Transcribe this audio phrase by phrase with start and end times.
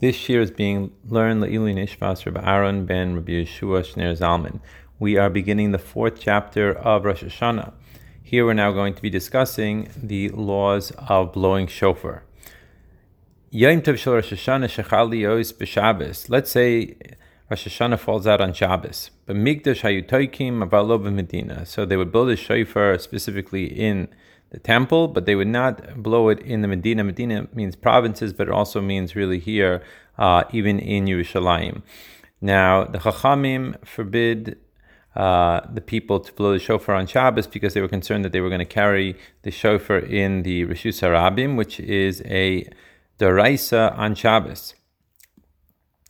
[0.00, 4.60] This year is being learned Le'ili Nishvas Rabbi Aaron ben Rabbi Yeshua Shner Zalman.
[4.98, 7.74] We are beginning the fourth chapter of Rosh Hashanah.
[8.22, 12.22] Here we're now going to be discussing the laws of blowing shofar.
[13.50, 16.30] Yom Tov Shel Rosh Hashanah Shechali Yos B'Shabbos.
[16.30, 16.96] Let's say
[17.50, 19.10] Rosh Hashanah falls out on Shabbos.
[19.26, 21.66] But Migdash Hayutoikim Avalo Medina.
[21.66, 24.08] So they would build a shofar specifically in
[24.50, 27.04] the temple, but they would not blow it in the Medina.
[27.04, 29.82] Medina means provinces, but it also means really here,
[30.18, 31.82] uh, even in Yerushalayim.
[32.40, 34.58] Now, the Chachamim forbid
[35.14, 38.40] uh, the people to blow the shofar on Shabbos because they were concerned that they
[38.40, 42.68] were going to carry the shofar in the Rishus Harabim, which is a
[43.18, 44.74] deraisa on Shabbos.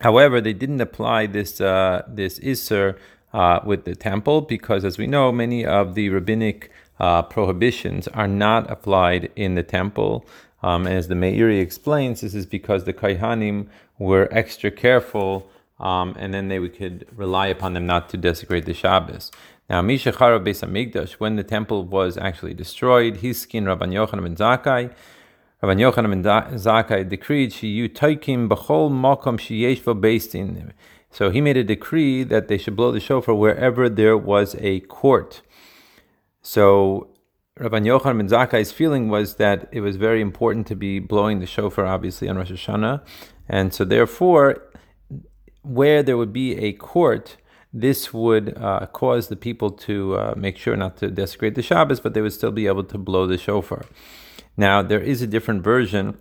[0.00, 2.98] However, they didn't apply this uh, this iser
[3.32, 8.28] uh, with the temple because, as we know, many of the rabbinic uh, prohibitions are
[8.28, 10.26] not applied in the temple.
[10.62, 15.48] Um, as the Meiri explains, this is because the Kaihanim were extra careful
[15.80, 19.30] um, and then they could rely upon them not to desecrate the Shabbos.
[19.68, 24.92] Now, Mishachara Beis Hamikdash, when the temple was actually destroyed, hiskin Rabban Yochanan ben Zakkai,
[25.62, 30.72] Rabban Yochanan ben Zakkai decreed, "Shiyu taikim b'chol makom sheyesh beis din."
[31.10, 34.80] So he made a decree that they should blow the shofar wherever there was a
[34.80, 35.42] court.
[36.44, 37.08] So
[37.58, 41.46] Rabban Yochanan ben Zakkai's feeling was that it was very important to be blowing the
[41.46, 43.00] shofar, obviously, on Rosh Hashanah.
[43.48, 44.62] And so, therefore,
[45.62, 47.38] where there would be a court,
[47.72, 52.00] this would uh, cause the people to uh, make sure not to desecrate the Shabbos,
[52.00, 53.84] but they would still be able to blow the shofar.
[54.56, 56.18] Now, there is a different version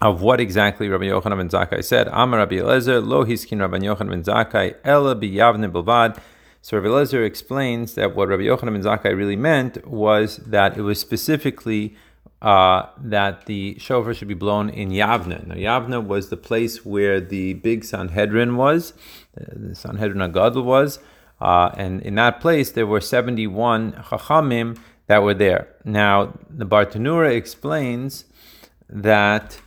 [0.00, 2.08] of what exactly Rabbi Yochanan ben Zakkai said.
[2.08, 6.18] Amar Rabbi Eliezer, lo hiskin Rabbi Yochanan ben Zakkai, ela biyavne bilvad.
[6.62, 10.82] So Rabbi Lezer explains that what Rabbi Yochanan ben Zakkai really meant was that it
[10.82, 11.96] was specifically
[12.42, 15.46] uh, that the shofar should be blown in Yavna.
[15.46, 18.92] Now Yavna was the place where the big Sanhedrin was,
[19.40, 20.98] uh, the Sanhedrin Agadol was,
[21.40, 25.68] uh, and in that place there were 71 Chachamim that were there.
[25.84, 28.26] Now the Bartenura explains
[28.88, 29.60] that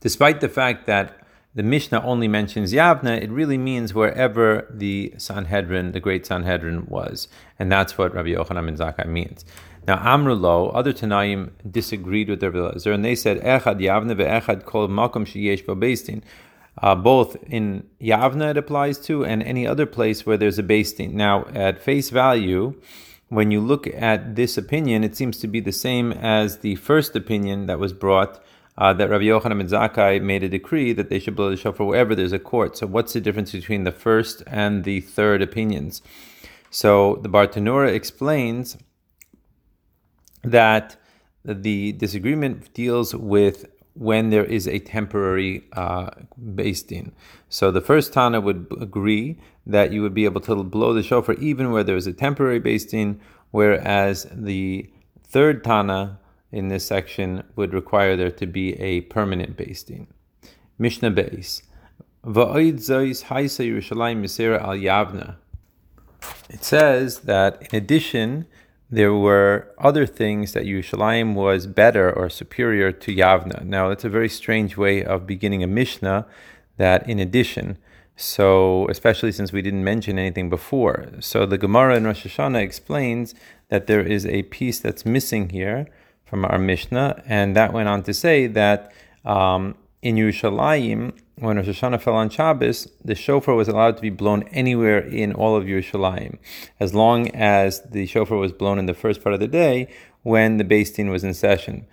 [0.00, 1.19] despite the fact that
[1.54, 7.28] the Mishnah only mentions Yavna, it really means wherever the Sanhedrin, the great Sanhedrin, was.
[7.58, 9.44] And that's what Rabbi Yochanan ben Zakkai means.
[9.86, 14.88] Now, Amrulo, other Tanaim disagreed with Rabbi Elazar, and they said, Echad Yavna ve'echad kol
[14.88, 16.22] makom sheyesh b'beis din.
[16.78, 20.96] Uh, both in Yavna it applies to, and any other place where there's a Beis
[20.96, 21.16] Din.
[21.16, 22.74] Now, at face value,
[23.28, 27.14] when you look at this opinion, it seems to be the same as the first
[27.14, 28.42] opinion that was brought
[28.80, 31.86] uh, that Rabbi Yochanan ben Zakkai made a decree that they should blow the shofar
[31.86, 32.78] wherever there's a court.
[32.78, 36.00] So, what's the difference between the first and the third opinions?
[36.70, 38.78] So, the Bartenura explains
[40.42, 40.96] that
[41.44, 46.10] the disagreement deals with when there is a temporary uh,
[46.54, 47.12] beis din.
[47.48, 51.34] So the first Tana would agree that you would be able to blow the shofar
[51.34, 53.20] even where there is a temporary beis din,
[53.50, 54.88] whereas the
[55.24, 56.19] third Tana
[56.52, 60.06] in this section would require there to be a permanent beis din.
[60.78, 61.62] Mishnah Beis.
[66.48, 68.46] It says that in addition,
[68.90, 73.64] there were other things that Yerushalayim was better or superior to Yavna.
[73.64, 76.26] Now, that's a very strange way of beginning a Mishnah,
[76.76, 77.78] that in addition,
[78.16, 81.08] so especially since we didn't mention anything before.
[81.20, 83.34] So the Gemara in Rosh Hashanah explains
[83.68, 85.86] that there is a piece that's missing here,
[86.30, 88.92] from our Mishnah, and that went on to say that
[89.24, 94.10] um, in Yerushalayim, when Rosh Hashanah fell on Shabbos, the shofar was allowed to be
[94.10, 96.38] blown anywhere in all of Yerushalayim,
[96.78, 99.92] as long as the shofar was blown in the first part of the day
[100.22, 101.86] when the Din was in session,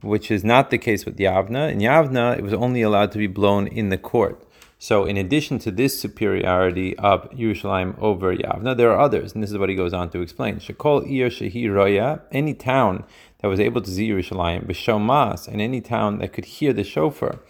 [0.00, 1.70] which is not the case with Yavna.
[1.70, 4.42] In Yavna, it was only allowed to be blown in the court.
[4.84, 9.50] So, in addition to this superiority of Yerushalayim over Yavna, there are others, and this
[9.50, 10.56] is what he goes on to explain.
[10.56, 13.04] Shekol ir shehi roya, any town
[13.38, 17.40] that was able to see Yerushalayim, b'shomas, and any town that could hear the shofar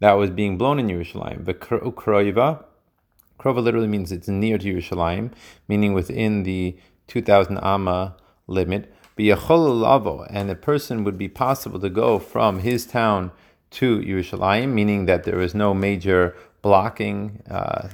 [0.00, 2.64] that was being blown in Yerushalayim, v'kroiva,
[3.38, 5.30] krova literally means it's near to Yerushalayim,
[5.68, 6.74] meaning within the
[7.08, 13.30] 2,000 amma limit, lavo, and a person would be possible to go from his town
[13.70, 17.88] to Yerushalayim, meaning that there is no major blocking uh,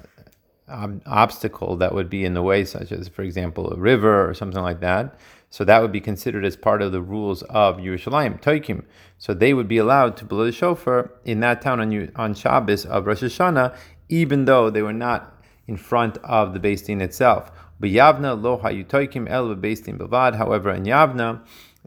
[0.69, 4.35] ob- obstacle that would be in the way, such as, for example, a river or
[4.35, 5.19] something like that.
[5.51, 8.85] So that would be considered as part of the rules of Yerushalayim, Toikim.
[9.19, 12.85] So they would be allowed to blow the shofar in that town on, on Shabbos
[12.85, 13.77] of Rosh Hashanah,
[14.09, 17.53] even though they were not in front of the Beis Din itself.
[17.79, 20.37] But Yavna lo hayutoikim el Din bavad.
[20.37, 21.41] However, in Yavna,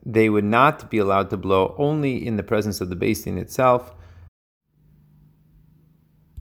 [0.06, 3.38] they would not be allowed to blow only in the presence of the Beis Din
[3.38, 3.94] itself